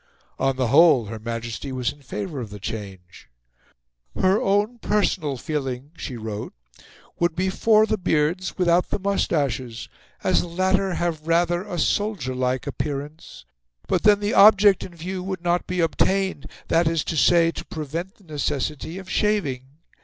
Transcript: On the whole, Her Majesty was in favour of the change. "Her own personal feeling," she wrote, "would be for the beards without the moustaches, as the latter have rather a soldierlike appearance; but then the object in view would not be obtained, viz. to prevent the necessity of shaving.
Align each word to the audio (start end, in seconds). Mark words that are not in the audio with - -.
On 0.39 0.55
the 0.55 0.69
whole, 0.69 1.05
Her 1.05 1.19
Majesty 1.19 1.71
was 1.71 1.91
in 1.93 2.01
favour 2.01 2.41
of 2.41 2.49
the 2.49 2.59
change. 2.59 3.29
"Her 4.19 4.41
own 4.41 4.79
personal 4.79 5.37
feeling," 5.37 5.91
she 5.95 6.17
wrote, 6.17 6.53
"would 7.19 7.35
be 7.35 7.51
for 7.51 7.85
the 7.85 7.99
beards 7.99 8.57
without 8.57 8.89
the 8.89 8.97
moustaches, 8.97 9.89
as 10.23 10.41
the 10.41 10.47
latter 10.47 10.95
have 10.95 11.27
rather 11.27 11.61
a 11.61 11.77
soldierlike 11.77 12.65
appearance; 12.65 13.45
but 13.87 14.01
then 14.01 14.21
the 14.21 14.33
object 14.33 14.81
in 14.83 14.95
view 14.95 15.21
would 15.21 15.43
not 15.43 15.67
be 15.67 15.81
obtained, 15.81 16.47
viz. 16.67 17.03
to 17.03 17.65
prevent 17.69 18.15
the 18.15 18.23
necessity 18.23 18.97
of 18.97 19.07
shaving. 19.07 19.65